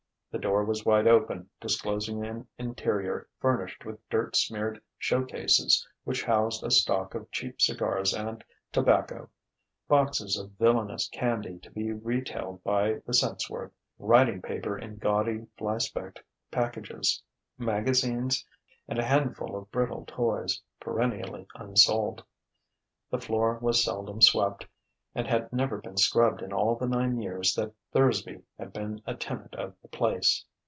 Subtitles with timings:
[0.33, 6.23] The door was wide open, disclosing an interior furnished with dirt smeared show cases which
[6.23, 8.41] housed a stock of cheap cigars and
[8.71, 9.29] tobacco,
[9.89, 15.47] boxes of villainous candy to be retailed by the cent's worth, writing paper in gaudy,
[15.57, 17.21] fly specked packages,
[17.57, 18.45] magazines,
[18.87, 22.23] and a handful of brittle toys, perennially unsold.
[23.09, 24.65] The floor was seldom swept
[25.13, 29.13] and had never been scrubbed in all the nine years that Thursby had been a
[29.13, 30.45] tenant of the place.